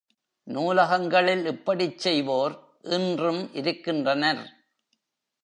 [0.47, 2.55] நூலகங்களில் இப்படிச் செய்வோர்
[2.81, 4.43] இன்றும் இருக்கின்றனர்.